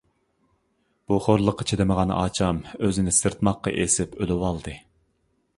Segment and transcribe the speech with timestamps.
[1.11, 4.79] بۇ خورلۇققا چىدىمىغان ئاچام ئۆزىنى سىرتماققا ئېسىپ ئۆلۈۋالدى.